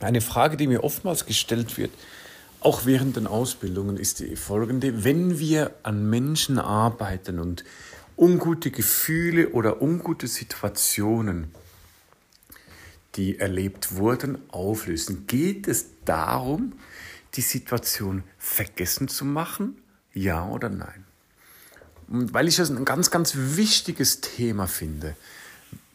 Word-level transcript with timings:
Eine 0.00 0.20
Frage, 0.20 0.56
die 0.56 0.66
mir 0.66 0.84
oftmals 0.84 1.24
gestellt 1.24 1.78
wird, 1.78 1.90
auch 2.60 2.84
während 2.84 3.16
den 3.16 3.26
Ausbildungen, 3.26 3.96
ist 3.96 4.20
die 4.20 4.36
folgende. 4.36 5.04
Wenn 5.04 5.38
wir 5.38 5.74
an 5.82 6.10
Menschen 6.10 6.58
arbeiten 6.58 7.38
und 7.38 7.64
ungute 8.16 8.70
Gefühle 8.70 9.50
oder 9.50 9.80
ungute 9.80 10.26
Situationen, 10.26 11.50
die 13.14 13.38
erlebt 13.38 13.96
wurden, 13.96 14.38
auflösen, 14.50 15.26
geht 15.26 15.66
es 15.66 15.86
darum, 16.04 16.74
die 17.34 17.42
Situation 17.42 18.22
vergessen 18.38 19.08
zu 19.08 19.24
machen? 19.24 19.78
Ja 20.12 20.46
oder 20.48 20.68
nein? 20.68 21.04
Und 22.08 22.34
weil 22.34 22.48
ich 22.48 22.56
das 22.56 22.70
ein 22.70 22.84
ganz, 22.84 23.10
ganz 23.10 23.34
wichtiges 23.34 24.20
Thema 24.20 24.66
finde, 24.66 25.16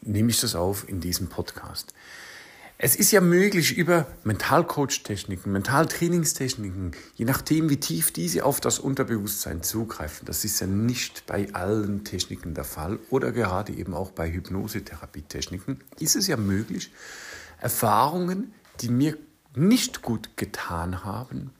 nehme 0.00 0.30
ich 0.30 0.40
das 0.40 0.54
auf 0.54 0.88
in 0.88 1.00
diesem 1.00 1.28
Podcast. 1.28 1.94
Es 2.78 2.96
ist 2.96 3.12
ja 3.12 3.20
möglich, 3.20 3.76
über 3.76 4.06
Mentalcoach-Techniken, 4.24 5.52
Mentaltrainingstechniken, 5.52 6.92
je 7.14 7.24
nachdem, 7.24 7.70
wie 7.70 7.76
tief 7.76 8.12
diese 8.12 8.44
auf 8.44 8.60
das 8.60 8.80
Unterbewusstsein 8.80 9.62
zugreifen, 9.62 10.26
das 10.26 10.44
ist 10.44 10.58
ja 10.58 10.66
nicht 10.66 11.26
bei 11.26 11.52
allen 11.54 12.04
Techniken 12.04 12.54
der 12.54 12.64
Fall 12.64 12.98
oder 13.08 13.30
gerade 13.30 13.72
eben 13.72 13.94
auch 13.94 14.10
bei 14.10 14.32
Hypnosetherapie-Techniken, 14.32 15.78
ist 16.00 16.16
es 16.16 16.26
ja 16.26 16.36
möglich, 16.36 16.90
Erfahrungen, 17.60 18.52
die 18.80 18.88
mir 18.88 19.16
nicht 19.54 20.02
gut 20.02 20.36
getan 20.36 21.04
haben, 21.04 21.52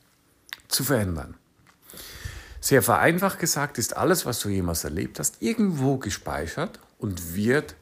zu 0.66 0.82
verändern. 0.82 1.36
Sehr 2.60 2.82
vereinfacht 2.82 3.38
gesagt 3.38 3.78
ist 3.78 3.96
alles, 3.96 4.26
was 4.26 4.40
du 4.40 4.48
jemals 4.48 4.84
erlebt 4.84 5.18
hast, 5.18 5.40
irgendwo 5.40 5.98
gespeichert 5.98 6.80
und 6.98 7.34
wird 7.34 7.76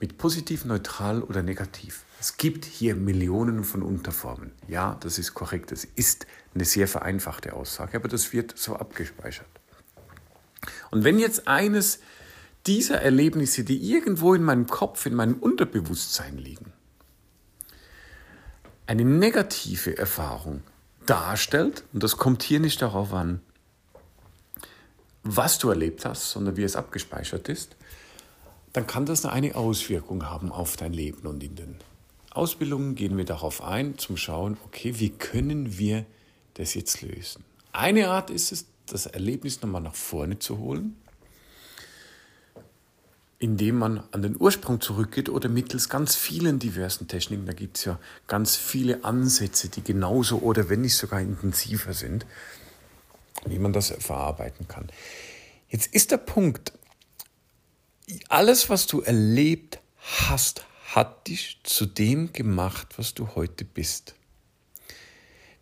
mit 0.00 0.18
positiv, 0.18 0.64
neutral 0.64 1.22
oder 1.22 1.42
negativ 1.42 2.04
es 2.20 2.36
gibt 2.36 2.64
hier 2.64 2.96
Millionen 2.96 3.62
von 3.62 3.82
Unterformen. 3.82 4.52
Ja, 4.66 4.96
das 5.00 5.18
ist 5.18 5.34
korrekt. 5.34 5.70
Es 5.70 5.84
ist 5.84 6.26
eine 6.54 6.64
sehr 6.64 6.88
vereinfachte 6.88 7.52
Aussage, 7.52 7.96
aber 7.96 8.08
das 8.08 8.32
wird 8.32 8.58
so 8.58 8.74
abgespeichert. 8.74 9.46
Und 10.90 11.04
wenn 11.04 11.18
jetzt 11.20 11.46
eines 11.46 12.00
dieser 12.66 13.00
Erlebnisse, 13.00 13.62
die 13.62 13.92
irgendwo 13.92 14.34
in 14.34 14.42
meinem 14.42 14.66
Kopf, 14.66 15.06
in 15.06 15.14
meinem 15.14 15.34
Unterbewusstsein 15.34 16.38
liegen, 16.38 16.72
eine 18.86 19.04
negative 19.04 19.96
Erfahrung 19.96 20.62
darstellt, 21.06 21.84
und 21.92 22.02
das 22.02 22.16
kommt 22.16 22.42
hier 22.42 22.58
nicht 22.58 22.82
darauf 22.82 23.12
an, 23.12 23.40
was 25.22 25.58
du 25.58 25.68
erlebt 25.68 26.04
hast, 26.04 26.30
sondern 26.30 26.56
wie 26.56 26.64
es 26.64 26.74
abgespeichert 26.74 27.48
ist, 27.48 27.76
dann 28.72 28.86
kann 28.86 29.06
das 29.06 29.24
eine 29.24 29.54
Auswirkung 29.54 30.28
haben 30.28 30.52
auf 30.52 30.76
dein 30.76 30.92
Leben 30.92 31.26
und 31.26 31.42
in 31.42 31.56
den 31.56 31.76
Ausbildungen 32.30 32.94
gehen 32.94 33.16
wir 33.16 33.24
darauf 33.24 33.62
ein, 33.62 33.98
zum 33.98 34.16
Schauen, 34.16 34.56
okay, 34.64 34.98
wie 34.98 35.10
können 35.10 35.78
wir 35.78 36.04
das 36.54 36.74
jetzt 36.74 37.02
lösen? 37.02 37.44
Eine 37.72 38.08
Art 38.08 38.30
ist 38.30 38.52
es, 38.52 38.66
das 38.86 39.06
Erlebnis 39.06 39.60
nochmal 39.60 39.82
nach 39.82 39.94
vorne 39.94 40.38
zu 40.38 40.58
holen, 40.58 40.96
indem 43.38 43.78
man 43.78 44.02
an 44.12 44.22
den 44.22 44.36
Ursprung 44.38 44.80
zurückgeht 44.80 45.28
oder 45.28 45.48
mittels 45.48 45.88
ganz 45.88 46.14
vielen 46.16 46.58
diversen 46.58 47.08
Techniken. 47.08 47.46
Da 47.46 47.52
gibt 47.52 47.78
es 47.78 47.84
ja 47.84 47.98
ganz 48.26 48.56
viele 48.56 49.04
Ansätze, 49.04 49.68
die 49.68 49.82
genauso 49.82 50.38
oder 50.38 50.68
wenn 50.68 50.80
nicht 50.80 50.96
sogar 50.96 51.20
intensiver 51.20 51.92
sind, 51.92 52.26
wie 53.46 53.58
man 53.58 53.72
das 53.72 53.90
verarbeiten 53.90 54.66
kann. 54.68 54.88
Jetzt 55.68 55.94
ist 55.94 56.10
der 56.10 56.16
Punkt, 56.16 56.72
alles, 58.28 58.70
was 58.70 58.86
du 58.86 59.00
erlebt 59.00 59.80
hast, 59.98 60.64
hat 60.94 61.26
dich 61.28 61.60
zu 61.64 61.86
dem 61.86 62.32
gemacht, 62.32 62.88
was 62.96 63.14
du 63.14 63.34
heute 63.34 63.64
bist. 63.64 64.14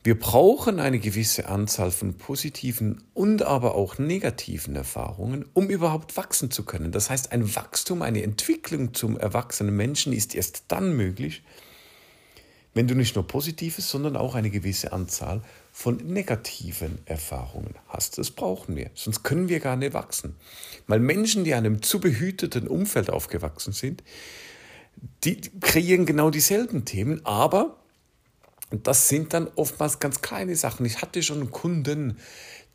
Wir 0.06 0.16
brauchen 0.16 0.78
eine 0.78 1.00
gewisse 1.00 1.48
Anzahl 1.48 1.90
von 1.90 2.14
positiven 2.16 3.02
und 3.12 3.42
aber 3.42 3.74
auch 3.74 3.98
negativen 3.98 4.76
Erfahrungen, 4.76 5.44
um 5.52 5.68
überhaupt 5.68 6.16
wachsen 6.16 6.52
zu 6.52 6.64
können. 6.64 6.92
Das 6.92 7.10
heißt, 7.10 7.32
ein 7.32 7.56
Wachstum, 7.56 8.02
eine 8.02 8.22
Entwicklung 8.22 8.94
zum 8.94 9.18
erwachsenen 9.18 9.74
Menschen 9.74 10.12
ist 10.12 10.36
erst 10.36 10.66
dann 10.68 10.96
möglich, 10.96 11.42
wenn 12.72 12.86
du 12.86 12.94
nicht 12.94 13.16
nur 13.16 13.26
positives, 13.26 13.90
sondern 13.90 14.16
auch 14.16 14.36
eine 14.36 14.50
gewisse 14.50 14.92
Anzahl 14.92 15.42
von 15.78 15.98
negativen 15.98 17.00
Erfahrungen 17.04 17.74
hast. 17.88 18.16
Das 18.16 18.30
brauchen 18.30 18.76
wir, 18.76 18.90
sonst 18.94 19.24
können 19.24 19.50
wir 19.50 19.60
gar 19.60 19.76
nicht 19.76 19.92
wachsen. 19.92 20.34
Weil 20.86 21.00
Menschen, 21.00 21.44
die 21.44 21.50
in 21.50 21.58
einem 21.58 21.82
zu 21.82 22.00
behüteten 22.00 22.66
Umfeld 22.66 23.10
aufgewachsen 23.10 23.74
sind, 23.74 24.02
die 25.22 25.38
kreieren 25.60 26.06
genau 26.06 26.30
dieselben 26.30 26.86
Themen, 26.86 27.20
aber 27.26 27.76
das 28.70 29.10
sind 29.10 29.34
dann 29.34 29.48
oftmals 29.54 30.00
ganz 30.00 30.22
kleine 30.22 30.56
Sachen. 30.56 30.86
Ich 30.86 31.02
hatte 31.02 31.22
schon 31.22 31.50
Kunden, 31.50 32.16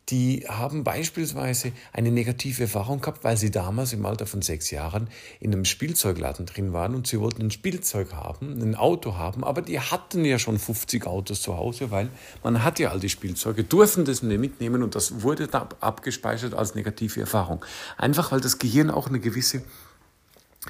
die 0.08 0.44
haben 0.48 0.84
beispielsweise 0.84 1.72
eine 1.92 2.10
negative 2.10 2.62
Erfahrung 2.62 3.00
gehabt, 3.00 3.24
weil 3.24 3.36
sie 3.36 3.50
damals 3.50 3.92
im 3.92 4.04
Alter 4.04 4.26
von 4.26 4.42
sechs 4.42 4.70
Jahren 4.70 5.08
in 5.40 5.52
einem 5.52 5.64
Spielzeugladen 5.64 6.44
drin 6.46 6.72
waren 6.72 6.94
und 6.94 7.06
sie 7.06 7.20
wollten 7.20 7.42
ein 7.42 7.50
Spielzeug 7.50 8.12
haben, 8.12 8.60
ein 8.60 8.74
Auto 8.74 9.16
haben, 9.16 9.44
aber 9.44 9.62
die 9.62 9.78
hatten 9.78 10.24
ja 10.24 10.38
schon 10.38 10.58
50 10.58 11.06
Autos 11.06 11.40
zu 11.40 11.56
Hause, 11.56 11.90
weil 11.90 12.10
man 12.42 12.64
hat 12.64 12.78
ja 12.78 12.90
all 12.90 13.00
die 13.00 13.08
Spielzeuge, 13.08 13.64
durften 13.64 14.04
das 14.04 14.22
nicht 14.22 14.40
mitnehmen 14.40 14.82
und 14.82 14.94
das 14.94 15.22
wurde 15.22 15.46
da 15.46 15.68
abgespeichert 15.80 16.54
als 16.54 16.74
negative 16.74 17.20
Erfahrung. 17.20 17.64
Einfach 17.96 18.32
weil 18.32 18.40
das 18.40 18.58
Gehirn 18.58 18.90
auch 18.90 19.06
eine 19.06 19.20
gewisse 19.20 19.62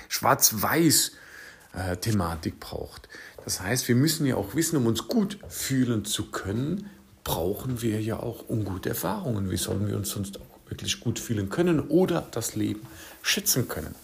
Schwarz-Weiß- 0.08 1.12
äh, 1.72 1.96
Thematik 1.96 2.60
braucht. 2.60 3.08
Das 3.44 3.60
heißt, 3.60 3.88
wir 3.88 3.94
müssen 3.94 4.26
ja 4.26 4.36
auch 4.36 4.54
wissen, 4.54 4.76
um 4.76 4.86
uns 4.86 5.08
gut 5.08 5.38
fühlen 5.48 6.04
zu 6.04 6.30
können, 6.30 6.90
brauchen 7.24 7.82
wir 7.82 8.00
ja 8.00 8.18
auch 8.18 8.48
ungute 8.48 8.90
Erfahrungen. 8.90 9.50
Wie 9.50 9.56
sollen 9.56 9.86
wir 9.86 9.96
uns 9.96 10.10
sonst 10.10 10.40
auch 10.40 10.70
wirklich 10.70 11.00
gut 11.00 11.18
fühlen 11.18 11.48
können 11.48 11.80
oder 11.80 12.26
das 12.30 12.54
Leben 12.54 12.86
schätzen 13.22 13.68
können? 13.68 13.94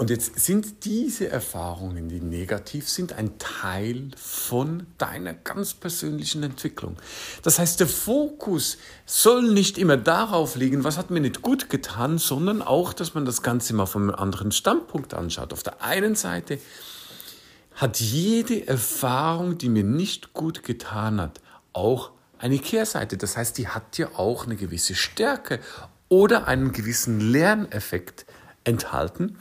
Und 0.00 0.08
jetzt 0.08 0.40
sind 0.40 0.86
diese 0.86 1.28
Erfahrungen, 1.28 2.08
die 2.08 2.22
negativ 2.22 2.88
sind, 2.88 3.12
ein 3.12 3.38
Teil 3.38 4.12
von 4.16 4.86
deiner 4.96 5.34
ganz 5.34 5.74
persönlichen 5.74 6.42
Entwicklung. 6.42 6.96
Das 7.42 7.58
heißt, 7.58 7.80
der 7.80 7.86
Fokus 7.86 8.78
soll 9.04 9.52
nicht 9.52 9.76
immer 9.76 9.98
darauf 9.98 10.56
liegen, 10.56 10.84
was 10.84 10.96
hat 10.96 11.10
mir 11.10 11.20
nicht 11.20 11.42
gut 11.42 11.68
getan, 11.68 12.16
sondern 12.16 12.62
auch, 12.62 12.94
dass 12.94 13.12
man 13.12 13.26
das 13.26 13.42
Ganze 13.42 13.74
mal 13.74 13.84
von 13.84 14.04
einem 14.04 14.14
anderen 14.14 14.52
Standpunkt 14.52 15.12
anschaut. 15.12 15.52
Auf 15.52 15.62
der 15.62 15.82
einen 15.82 16.14
Seite 16.14 16.58
hat 17.74 18.00
jede 18.00 18.66
Erfahrung, 18.66 19.58
die 19.58 19.68
mir 19.68 19.84
nicht 19.84 20.32
gut 20.32 20.62
getan 20.62 21.20
hat, 21.20 21.40
auch 21.72 22.12
eine 22.38 22.58
Kehrseite. 22.58 23.16
Das 23.16 23.36
heißt, 23.36 23.56
die 23.58 23.68
hat 23.68 23.98
ja 23.98 24.08
auch 24.16 24.46
eine 24.46 24.56
gewisse 24.56 24.94
Stärke 24.94 25.60
oder 26.08 26.46
einen 26.46 26.72
gewissen 26.72 27.20
Lerneffekt 27.20 28.26
enthalten. 28.64 29.38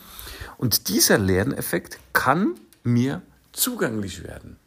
Und 0.57 0.87
dieser 0.87 1.17
Lerneffekt 1.17 1.99
kann 2.13 2.55
mir 2.83 3.21
zugänglich 3.51 4.23
werden. 4.23 4.57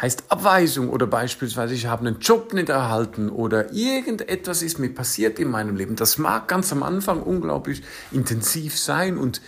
Heißt 0.00 0.24
Abweisung 0.30 0.88
oder 0.88 1.06
beispielsweise 1.06 1.74
ich 1.74 1.84
habe 1.84 2.06
einen 2.06 2.20
Job 2.20 2.54
nicht 2.54 2.70
erhalten 2.70 3.28
oder 3.28 3.72
irgendetwas 3.72 4.62
ist 4.62 4.78
mir 4.78 4.88
passiert 4.88 5.38
in 5.38 5.50
meinem 5.50 5.76
Leben. 5.76 5.94
Das 5.94 6.16
mag 6.16 6.48
ganz 6.48 6.72
am 6.72 6.82
Anfang 6.82 7.22
unglaublich 7.22 7.82
intensiv 8.10 8.78
sein 8.78 9.18
und 9.18 9.42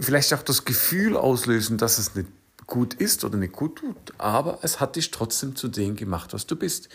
vielleicht 0.00 0.32
auch 0.34 0.42
das 0.42 0.64
Gefühl 0.64 1.16
auslösen, 1.16 1.78
dass 1.78 1.98
es 1.98 2.14
nicht 2.14 2.28
gut 2.66 2.94
ist 2.94 3.24
oder 3.24 3.36
nicht 3.36 3.52
gut 3.52 3.76
tut, 3.76 3.96
aber 4.18 4.58
es 4.62 4.80
hat 4.80 4.96
dich 4.96 5.12
trotzdem 5.12 5.54
zu 5.54 5.68
dem 5.68 5.94
gemacht, 5.94 6.32
was 6.32 6.46
du 6.46 6.56
bist. 6.56 6.88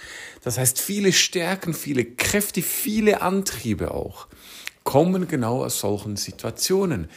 Das 0.44 0.58
heißt, 0.58 0.80
viele 0.80 1.14
Stärken, 1.14 1.74
viele 1.74 2.04
Kräfte, 2.04 2.62
viele 2.62 3.22
Antriebe 3.22 3.92
auch 3.92 4.28
kommen 4.84 5.28
genau 5.28 5.64
aus 5.64 5.80
solchen 5.80 6.16
Situationen. 6.16 7.08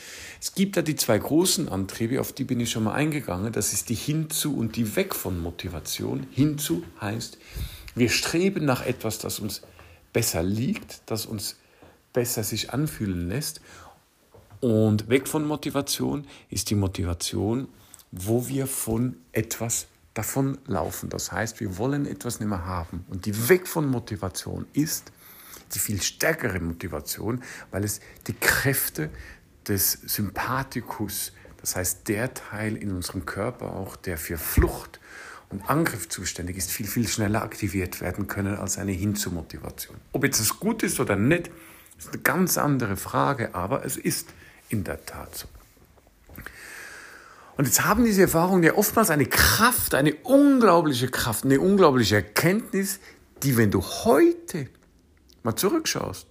Es 0.40 0.54
gibt 0.54 0.76
da 0.76 0.82
die 0.82 0.96
zwei 0.96 1.18
großen 1.18 1.68
Antriebe, 1.68 2.20
auf 2.20 2.32
die 2.32 2.44
bin 2.44 2.60
ich 2.60 2.70
schon 2.70 2.84
mal 2.84 2.92
eingegangen. 2.92 3.52
Das 3.52 3.72
ist 3.72 3.88
die 3.88 3.94
Hinzu 3.94 4.56
und 4.56 4.76
die 4.76 4.96
Weg 4.96 5.14
von 5.14 5.40
Motivation. 5.40 6.26
Hinzu 6.30 6.84
heißt, 7.00 7.38
wir 7.94 8.10
streben 8.10 8.64
nach 8.64 8.84
etwas, 8.84 9.18
das 9.18 9.38
uns 9.38 9.62
besser 10.12 10.42
liegt, 10.42 11.02
das 11.06 11.26
uns 11.26 11.56
besser 12.12 12.44
sich 12.44 12.72
anfühlen 12.72 13.28
lässt. 13.28 13.60
Und 14.64 15.10
weg 15.10 15.28
von 15.28 15.46
Motivation 15.46 16.26
ist 16.48 16.70
die 16.70 16.74
Motivation, 16.74 17.68
wo 18.12 18.48
wir 18.48 18.66
von 18.66 19.14
etwas 19.32 19.88
davonlaufen. 20.14 21.10
Das 21.10 21.30
heißt, 21.30 21.60
wir 21.60 21.76
wollen 21.76 22.06
etwas 22.06 22.40
nicht 22.40 22.48
mehr 22.48 22.64
haben. 22.64 23.04
Und 23.10 23.26
die 23.26 23.50
Weg 23.50 23.68
von 23.68 23.86
Motivation 23.86 24.64
ist, 24.72 25.12
die 25.74 25.78
viel 25.78 26.00
stärkere 26.00 26.60
Motivation, 26.60 27.42
weil 27.72 27.84
es 27.84 28.00
die 28.26 28.32
Kräfte 28.32 29.10
des 29.68 29.92
Sympathikus, 30.06 31.32
das 31.60 31.76
heißt 31.76 32.08
der 32.08 32.32
Teil 32.32 32.76
in 32.78 32.90
unserem 32.90 33.26
Körper 33.26 33.76
auch, 33.76 33.96
der 33.96 34.16
für 34.16 34.38
Flucht 34.38 34.98
und 35.50 35.68
Angriff 35.68 36.08
zuständig 36.08 36.56
ist, 36.56 36.70
viel, 36.70 36.86
viel 36.86 37.06
schneller 37.06 37.42
aktiviert 37.42 38.00
werden 38.00 38.28
können 38.28 38.54
als 38.56 38.78
eine 38.78 38.92
Hinzu-Motivation. 38.92 39.98
Ob 40.12 40.24
jetzt 40.24 40.40
das 40.40 40.58
gut 40.58 40.82
ist 40.82 41.00
oder 41.00 41.16
nicht, 41.16 41.50
ist 41.98 42.14
eine 42.14 42.22
ganz 42.22 42.56
andere 42.56 42.96
Frage, 42.96 43.54
aber 43.54 43.84
es 43.84 43.98
ist 43.98 44.32
in 44.74 44.84
der 44.84 45.04
Tat 45.06 45.36
so. 45.36 45.48
Und 47.56 47.66
jetzt 47.66 47.84
haben 47.84 48.04
diese 48.04 48.22
Erfahrungen 48.22 48.64
ja 48.64 48.74
oftmals 48.74 49.10
eine 49.10 49.26
Kraft, 49.26 49.94
eine 49.94 50.14
unglaubliche 50.24 51.08
Kraft, 51.08 51.44
eine 51.44 51.60
unglaubliche 51.60 52.16
Erkenntnis, 52.16 52.98
die, 53.42 53.56
wenn 53.56 53.70
du 53.70 53.80
heute 53.80 54.68
mal 55.44 55.54
zurückschaust, 55.54 56.26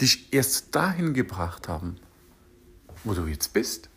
dich 0.00 0.32
erst 0.32 0.74
dahin 0.74 1.14
gebracht 1.14 1.68
haben, 1.68 1.96
wo 3.04 3.14
du 3.14 3.26
jetzt 3.26 3.54
bist. 3.54 3.88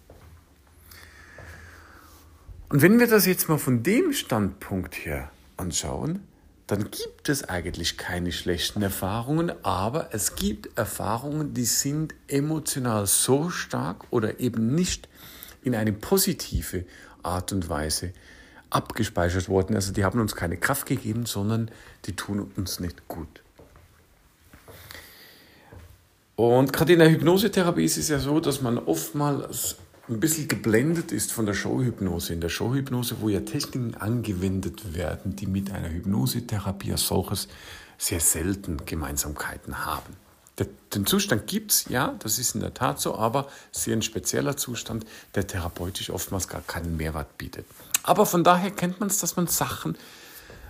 Und 2.69 2.81
wenn 2.81 2.99
wir 2.99 3.07
das 3.07 3.25
jetzt 3.25 3.49
mal 3.49 3.57
von 3.57 3.83
dem 3.83 4.13
Standpunkt 4.13 4.95
her 4.95 5.31
anschauen, 5.57 6.25
dann 6.67 6.91
gibt 6.91 7.29
es 7.29 7.47
eigentlich 7.47 7.97
keine 7.97 8.33
schlechten 8.33 8.81
Erfahrungen, 8.81 9.53
aber 9.63 10.09
es 10.11 10.35
gibt 10.35 10.77
Erfahrungen, 10.77 11.53
die 11.53 11.63
sind 11.63 12.13
emotional 12.27 13.07
so 13.07 13.49
stark 13.49 14.03
oder 14.09 14.41
eben 14.41 14.75
nicht 14.75 15.07
in 15.63 15.75
eine 15.75 15.93
positive 15.93 16.83
Art 17.23 17.53
und 17.53 17.69
Weise 17.69 18.11
abgespeichert 18.69 19.47
worden. 19.47 19.75
Also 19.75 19.93
die 19.93 20.03
haben 20.03 20.19
uns 20.19 20.35
keine 20.35 20.57
Kraft 20.57 20.85
gegeben, 20.85 21.25
sondern 21.25 21.71
die 22.05 22.17
tun 22.17 22.51
uns 22.57 22.81
nicht 22.81 23.07
gut. 23.07 23.41
Und 26.35 26.73
gerade 26.73 26.93
in 26.93 26.99
der 26.99 27.09
Hypnosetherapie 27.09 27.85
ist 27.85 27.97
es 27.97 28.09
ja 28.09 28.19
so, 28.19 28.41
dass 28.41 28.61
man 28.61 28.77
oftmals 28.77 29.77
ein 30.09 30.19
bisschen 30.19 30.47
geblendet 30.47 31.11
ist 31.11 31.33
von 31.33 31.45
der 31.45 31.53
Showhypnose. 31.53 32.33
In 32.33 32.41
der 32.41 32.49
Showhypnose, 32.49 33.17
wo 33.19 33.29
ja 33.29 33.41
Techniken 33.41 33.95
angewendet 33.95 34.95
werden, 34.95 35.35
die 35.35 35.47
mit 35.47 35.71
einer 35.71 35.89
Hypnosetherapie 35.89 36.93
als 36.93 37.07
solches 37.07 37.47
sehr 37.97 38.19
selten 38.19 38.85
Gemeinsamkeiten 38.85 39.85
haben. 39.85 40.15
Den 40.93 41.05
Zustand 41.05 41.45
gibt 41.45 41.71
es, 41.71 41.85
ja, 41.89 42.15
das 42.19 42.39
ist 42.39 42.55
in 42.55 42.61
der 42.61 42.73
Tat 42.73 42.99
so, 42.99 43.15
aber 43.15 43.47
sehr 43.71 43.95
ein 43.95 44.01
spezieller 44.01 44.57
Zustand, 44.57 45.05
der 45.35 45.45
therapeutisch 45.45 46.09
oftmals 46.09 46.47
gar 46.47 46.61
keinen 46.61 46.97
Mehrwert 46.97 47.37
bietet. 47.37 47.65
Aber 48.03 48.25
von 48.25 48.43
daher 48.43 48.71
kennt 48.71 48.99
man 48.99 49.09
es, 49.09 49.19
dass 49.19 49.35
man 49.35 49.47
Sachen 49.47 49.97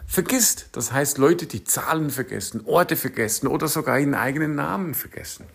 vergisst. 0.07 0.69
Das 0.71 0.91
heißt, 0.91 1.19
Leute, 1.19 1.45
die 1.45 1.63
Zahlen 1.63 2.09
vergessen, 2.09 2.61
Orte 2.65 2.95
vergessen 2.95 3.47
oder 3.47 3.67
sogar 3.67 3.99
ihren 3.99 4.15
eigenen 4.15 4.55
Namen 4.55 4.95
vergessen. 4.95 5.45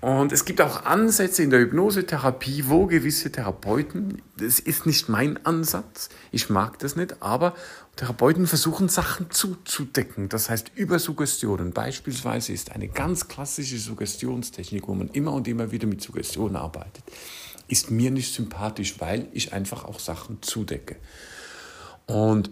Und 0.00 0.30
es 0.30 0.44
gibt 0.44 0.60
auch 0.60 0.84
Ansätze 0.84 1.42
in 1.42 1.50
der 1.50 1.58
Hypnosetherapie, 1.58 2.64
wo 2.68 2.86
gewisse 2.86 3.32
Therapeuten, 3.32 4.22
das 4.36 4.60
ist 4.60 4.86
nicht 4.86 5.08
mein 5.08 5.44
Ansatz, 5.44 6.08
ich 6.30 6.50
mag 6.50 6.78
das 6.78 6.94
nicht, 6.94 7.20
aber 7.20 7.54
Therapeuten 7.96 8.46
versuchen 8.46 8.88
Sachen 8.88 9.32
zuzudecken. 9.32 10.28
Das 10.28 10.50
heißt 10.50 10.70
über 10.76 11.00
Suggestionen. 11.00 11.72
Beispielsweise 11.72 12.52
ist 12.52 12.70
eine 12.70 12.86
ganz 12.86 13.26
klassische 13.26 13.78
Suggestionstechnik, 13.78 14.86
wo 14.86 14.94
man 14.94 15.08
immer 15.08 15.32
und 15.32 15.48
immer 15.48 15.72
wieder 15.72 15.88
mit 15.88 16.00
Suggestionen 16.00 16.54
arbeitet, 16.54 17.02
ist 17.66 17.90
mir 17.90 18.12
nicht 18.12 18.32
sympathisch, 18.32 19.00
weil 19.00 19.26
ich 19.32 19.52
einfach 19.52 19.84
auch 19.84 19.98
Sachen 19.98 20.42
zudecke. 20.42 20.94
Und 22.06 22.50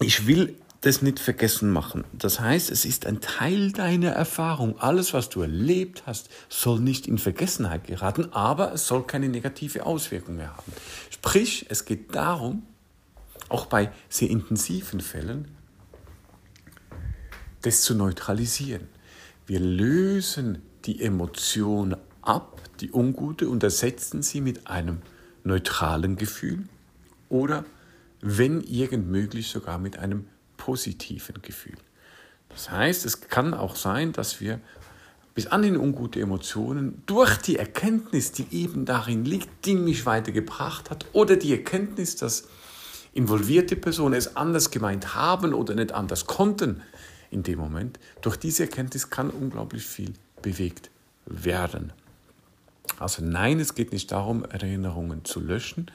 ich 0.00 0.26
will 0.26 0.56
das 0.84 1.00
nicht 1.00 1.18
vergessen 1.18 1.72
machen. 1.72 2.04
Das 2.12 2.40
heißt, 2.40 2.70
es 2.70 2.84
ist 2.84 3.06
ein 3.06 3.22
Teil 3.22 3.72
deiner 3.72 4.10
Erfahrung. 4.10 4.78
Alles, 4.78 5.14
was 5.14 5.30
du 5.30 5.40
erlebt 5.40 6.02
hast, 6.04 6.28
soll 6.50 6.78
nicht 6.78 7.06
in 7.06 7.16
Vergessenheit 7.16 7.86
geraten, 7.86 8.28
aber 8.32 8.74
es 8.74 8.86
soll 8.86 9.06
keine 9.06 9.30
negative 9.30 9.86
Auswirkung 9.86 10.36
mehr 10.36 10.54
haben. 10.54 10.72
Sprich, 11.08 11.64
es 11.70 11.86
geht 11.86 12.14
darum, 12.14 12.64
auch 13.48 13.64
bei 13.64 13.92
sehr 14.10 14.28
intensiven 14.28 15.00
Fällen, 15.00 15.48
das 17.62 17.80
zu 17.80 17.94
neutralisieren. 17.94 18.86
Wir 19.46 19.60
lösen 19.60 20.60
die 20.84 21.00
Emotion 21.00 21.96
ab, 22.20 22.60
die 22.80 22.92
ungute, 22.92 23.48
und 23.48 23.62
ersetzen 23.62 24.22
sie 24.22 24.42
mit 24.42 24.66
einem 24.66 25.00
neutralen 25.44 26.16
Gefühl 26.16 26.64
oder, 27.30 27.64
wenn 28.20 28.60
irgend 28.60 29.08
möglich, 29.08 29.48
sogar 29.48 29.78
mit 29.78 29.98
einem 29.98 30.26
positiven 30.64 31.42
Gefühl. 31.42 31.76
Das 32.48 32.70
heißt, 32.70 33.04
es 33.04 33.20
kann 33.20 33.52
auch 33.52 33.76
sein, 33.76 34.12
dass 34.12 34.40
wir 34.40 34.60
bis 35.34 35.46
an 35.46 35.60
den 35.60 35.76
ungute 35.76 36.20
Emotionen 36.20 37.02
durch 37.04 37.36
die 37.36 37.56
Erkenntnis, 37.56 38.32
die 38.32 38.46
eben 38.50 38.86
darin 38.86 39.26
liegt, 39.26 39.66
die 39.66 39.74
mich 39.74 40.06
weitergebracht 40.06 40.90
hat, 40.90 41.04
oder 41.12 41.36
die 41.36 41.52
Erkenntnis, 41.52 42.16
dass 42.16 42.48
involvierte 43.12 43.76
Personen 43.76 44.14
es 44.14 44.36
anders 44.36 44.70
gemeint 44.70 45.14
haben 45.14 45.52
oder 45.52 45.74
nicht 45.74 45.92
anders 45.92 46.26
konnten 46.26 46.80
in 47.30 47.42
dem 47.42 47.58
Moment, 47.58 47.98
durch 48.22 48.36
diese 48.36 48.62
Erkenntnis 48.62 49.10
kann 49.10 49.28
unglaublich 49.28 49.84
viel 49.84 50.14
bewegt 50.40 50.88
werden. 51.26 51.92
Also 52.98 53.22
nein, 53.22 53.60
es 53.60 53.74
geht 53.74 53.92
nicht 53.92 54.12
darum, 54.12 54.46
Erinnerungen 54.46 55.26
zu 55.26 55.40
löschen, 55.40 55.90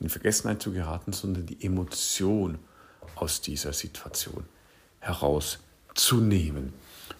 in 0.00 0.08
Vergessenheit 0.08 0.62
zu 0.62 0.72
geraten, 0.72 1.12
sondern 1.12 1.44
die 1.44 1.62
Emotion 1.62 2.58
aus 3.16 3.40
dieser 3.40 3.72
Situation 3.72 4.44
herauszunehmen. 5.00 6.72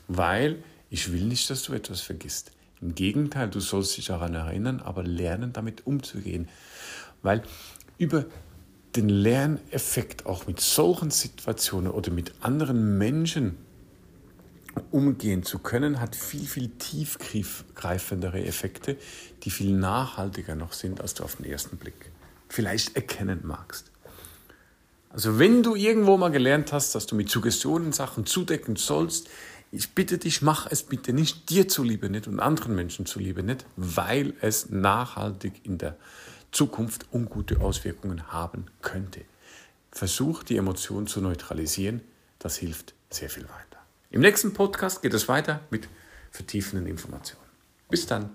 Weil 0.08 0.62
ich 0.90 1.12
will 1.12 1.24
nicht, 1.24 1.50
dass 1.50 1.62
du 1.62 1.72
etwas 1.72 2.00
vergisst. 2.00 2.52
Im 2.80 2.94
Gegenteil, 2.94 3.48
du 3.48 3.60
sollst 3.60 3.96
dich 3.96 4.06
daran 4.06 4.34
erinnern, 4.34 4.80
aber 4.80 5.02
lernen, 5.02 5.52
damit 5.52 5.86
umzugehen. 5.86 6.48
Weil 7.22 7.42
über 7.98 8.26
den 8.94 9.08
Lerneffekt 9.08 10.26
auch 10.26 10.46
mit 10.46 10.60
solchen 10.60 11.10
Situationen 11.10 11.90
oder 11.90 12.12
mit 12.12 12.32
anderen 12.40 12.98
Menschen 12.98 13.56
umgehen 14.90 15.42
zu 15.42 15.58
können, 15.58 16.00
hat 16.00 16.14
viel, 16.16 16.46
viel 16.46 16.68
tiefgreifendere 16.68 18.44
Effekte, 18.44 18.96
die 19.42 19.50
viel 19.50 19.72
nachhaltiger 19.72 20.54
noch 20.54 20.72
sind, 20.72 21.00
als 21.00 21.14
du 21.14 21.24
auf 21.24 21.36
den 21.36 21.46
ersten 21.46 21.76
Blick 21.76 22.10
vielleicht 22.48 22.94
erkennen 22.96 23.40
magst. 23.44 23.90
Also 25.14 25.38
wenn 25.38 25.62
du 25.62 25.76
irgendwo 25.76 26.16
mal 26.16 26.32
gelernt 26.32 26.72
hast, 26.72 26.96
dass 26.96 27.06
du 27.06 27.14
mit 27.14 27.30
Suggestionen 27.30 27.92
Sachen 27.92 28.26
zudecken 28.26 28.74
sollst, 28.74 29.30
ich 29.70 29.94
bitte 29.94 30.18
dich, 30.18 30.42
mach 30.42 30.66
es 30.68 30.82
bitte 30.82 31.12
nicht 31.12 31.50
dir 31.50 31.68
zuliebe 31.68 32.10
nicht 32.10 32.26
und 32.26 32.40
anderen 32.40 32.74
Menschen 32.74 33.06
zuliebe 33.06 33.44
nicht, 33.44 33.64
weil 33.76 34.34
es 34.40 34.70
nachhaltig 34.70 35.64
in 35.64 35.78
der 35.78 35.96
Zukunft 36.50 37.06
ungute 37.12 37.60
Auswirkungen 37.60 38.32
haben 38.32 38.66
könnte. 38.82 39.20
Versuch 39.92 40.42
die 40.42 40.56
Emotionen 40.56 41.06
zu 41.06 41.20
neutralisieren, 41.20 42.00
das 42.40 42.56
hilft 42.56 42.94
sehr 43.08 43.30
viel 43.30 43.44
weiter. 43.44 43.84
Im 44.10 44.20
nächsten 44.20 44.52
Podcast 44.52 45.00
geht 45.00 45.14
es 45.14 45.28
weiter 45.28 45.60
mit 45.70 45.88
vertiefenden 46.32 46.88
Informationen. 46.88 47.46
Bis 47.88 48.06
dann. 48.06 48.30